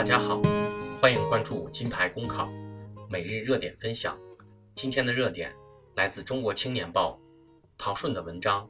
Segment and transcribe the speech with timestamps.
[0.00, 0.40] 大家好，
[0.98, 2.48] 欢迎关注金牌公考
[3.10, 4.18] 每日热点分享。
[4.74, 5.54] 今天的热点
[5.94, 7.20] 来自《中国青年报》
[7.76, 8.66] 唐顺的文章：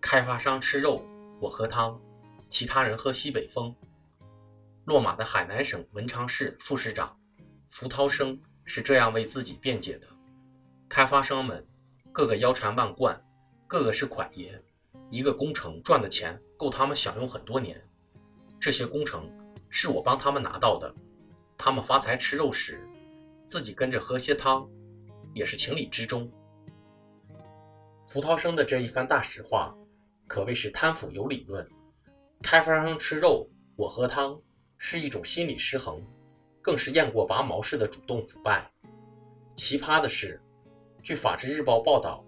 [0.00, 1.04] 开发商吃肉，
[1.40, 1.96] 我喝汤，
[2.48, 3.72] 其他人喝西北风。
[4.86, 7.16] 落马的海南省文昌市副市长
[7.70, 10.08] 符涛生是这样为自己辩解的：
[10.88, 11.64] 开发商们
[12.10, 13.16] 个个腰缠万贯，
[13.68, 14.60] 个个是款爷，
[15.10, 17.80] 一个工程赚的钱够他们享用很多年。
[18.58, 19.30] 这些工程
[19.70, 20.92] 是我帮他们拿到的，
[21.56, 22.86] 他们发财吃肉时，
[23.46, 24.68] 自己跟着喝些汤，
[25.32, 26.30] 也是情理之中。
[28.06, 29.72] 符涛生的这一番大实话，
[30.26, 31.66] 可谓是贪腐有理论。
[32.42, 34.36] 开发商吃肉，我喝汤，
[34.76, 36.02] 是一种心理失衡，
[36.60, 38.68] 更是雁过拔毛式的主动腐败。
[39.54, 40.40] 奇葩的是，
[41.02, 42.24] 据《法制日报》报道，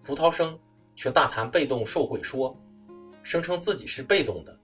[0.00, 0.58] 符涛生
[0.94, 2.56] 却大谈被动受贿说，
[3.22, 4.58] 声称自己是被动的。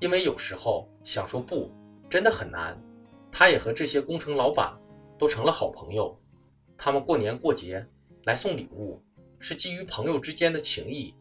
[0.00, 1.70] 因为有时候想说不，
[2.08, 2.80] 真的很难。
[3.30, 4.76] 他也和这些工程老板
[5.18, 6.18] 都成了好朋友，
[6.76, 7.86] 他们过年过节
[8.24, 9.02] 来送礼物，
[9.38, 11.14] 是基于朋友之间的情谊，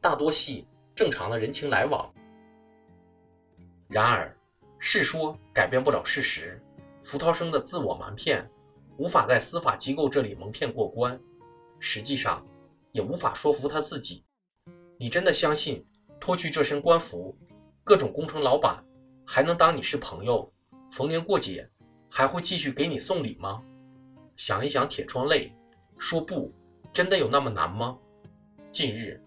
[0.00, 2.10] 大多系正常的人情来往。
[3.88, 4.34] 然而，
[4.78, 6.62] 事说改变不了事实，
[7.04, 8.48] 福涛生的自我瞒骗
[8.96, 11.20] 无法在司法机构这里蒙骗过关，
[11.78, 12.46] 实际上
[12.92, 14.24] 也无法说服他自己。
[14.96, 15.84] 你真的相信
[16.18, 17.36] 脱去这身官服？
[17.82, 18.82] 各种工程老板
[19.26, 20.50] 还能当你是朋友，
[20.92, 21.66] 逢年过节
[22.08, 23.62] 还会继续给你送礼吗？
[24.36, 25.52] 想一想铁窗泪，
[25.98, 26.52] 说不，
[26.92, 27.96] 真的有那么难吗？
[28.70, 29.20] 近日，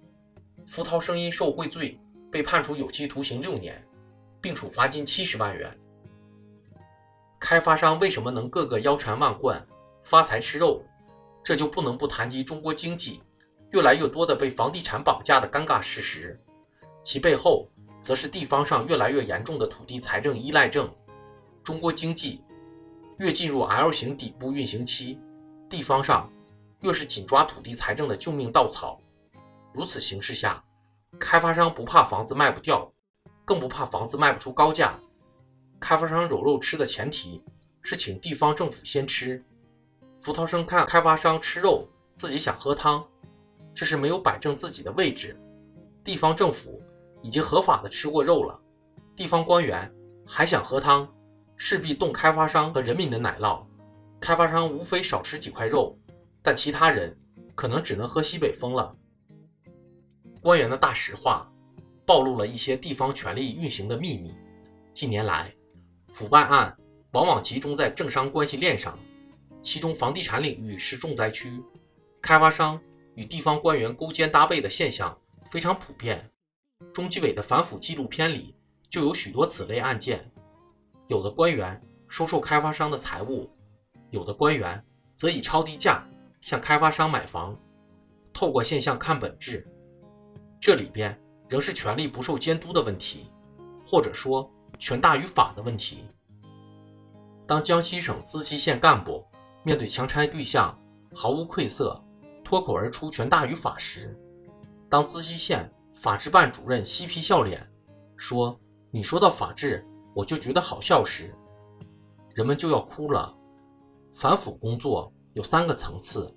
[0.68, 2.00] 福涛生因受贿罪
[2.32, 3.84] 被判处有期徒刑六年，
[4.40, 5.76] 并处罚金七十万元。
[7.40, 9.66] 开发商为什么能个个腰缠万贯、
[10.04, 10.82] 发财吃肉？
[11.44, 13.22] 这就不能不谈及中国经济
[13.72, 16.40] 越来越多的被房地产绑架的尴尬事实，
[17.04, 17.68] 其背后。
[18.04, 20.94] 则是地方上越来越严重的土地财政依赖症。
[21.64, 22.44] 中国经济
[23.18, 25.18] 越进入 L 型底部运行期，
[25.70, 26.30] 地方上
[26.82, 29.00] 越是紧抓土地财政的救命稻草。
[29.72, 30.62] 如此形势下，
[31.18, 32.92] 开发商不怕房子卖不掉，
[33.46, 35.00] 更不怕房子卖不出高价。
[35.80, 37.42] 开发商有肉吃的前提
[37.84, 39.42] 是请地方政府先吃。
[40.18, 43.02] 福涛生看开发商吃肉，自己想喝汤，
[43.74, 45.40] 这是没有摆正自己的位置。
[46.04, 46.84] 地方政府。
[47.24, 48.60] 已经合法的吃过肉了，
[49.16, 49.92] 地方官员
[50.26, 51.12] 还想喝汤，
[51.58, 53.66] 势必动开发商和人民的奶酪。
[54.20, 55.98] 开发商无非少吃几块肉，
[56.42, 57.18] 但其他人
[57.56, 58.96] 可能只能喝西北风了。
[60.42, 61.52] 官员的大实话，
[62.06, 64.34] 暴露了一些地方权力运行的秘密。
[64.94, 65.52] 近年来，
[66.08, 66.76] 腐败案
[67.14, 68.98] 往往集中在政商关系链上，
[69.62, 71.62] 其中房地产领域是重灾区，
[72.22, 72.80] 开发商
[73.16, 75.18] 与地方官员勾肩搭背的现象
[75.50, 76.30] 非常普遍。
[76.92, 78.56] 中纪委的反腐纪录片里
[78.90, 80.30] 就有许多此类案件，
[81.08, 83.50] 有的官员收受开发商的财物，
[84.10, 84.84] 有的官员
[85.16, 86.08] 则以超低价
[86.42, 87.58] 向开发商买房。
[88.32, 89.68] 透过现象看本质，
[90.60, 93.32] 这里边仍是权力不受监督的问题，
[93.86, 96.04] 或者说权大于法的问题。
[97.46, 99.26] 当江西省资溪县干部
[99.64, 100.76] 面对强拆对象
[101.14, 102.04] 毫无愧色，
[102.44, 104.16] 脱口而出“权大于法”时，
[104.90, 105.72] 当资溪县。
[106.04, 107.66] 法制办主任嬉皮笑脸
[108.18, 108.60] 说
[108.92, 111.34] ：“你说到法治，我就觉得好笑时，
[112.34, 113.34] 人们就要哭了。
[114.14, 116.30] 反腐工作有三个层次，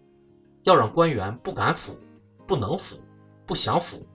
[0.63, 1.99] 要让官员不敢腐、
[2.47, 2.97] 不能腐、
[3.45, 4.07] 不想腐。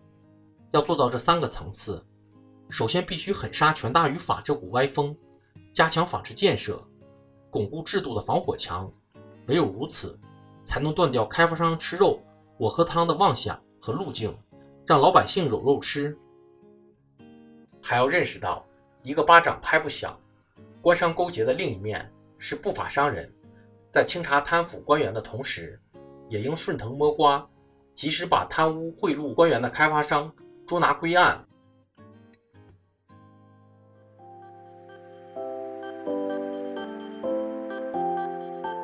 [0.72, 2.02] 要做到这三个层次，
[2.70, 5.14] 首先必须狠刹权大于法这股歪风，
[5.74, 6.82] 加强法治建设，
[7.50, 8.90] 巩固制度的防火墙。
[9.48, 10.18] 唯有如此，
[10.64, 12.22] 才能断掉开发商吃肉
[12.58, 14.34] 我喝汤的妄想和路径。”
[14.92, 16.14] 让老百姓有肉吃，
[17.82, 18.66] 还要认识到
[19.04, 20.20] 一个巴掌拍不响。
[20.82, 23.34] 官商勾结的另一面是不法商人，
[23.90, 25.80] 在清查贪腐官员的同时，
[26.28, 27.48] 也应顺藤摸瓜，
[27.94, 30.30] 及时把贪污贿赂官员的开发商
[30.68, 31.42] 捉拿归案。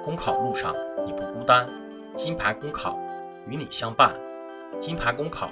[0.05, 0.73] 公考路上
[1.05, 1.69] 你不孤单，
[2.15, 2.97] 金牌公考
[3.49, 4.17] 与你相伴。
[4.79, 5.51] 金牌公考。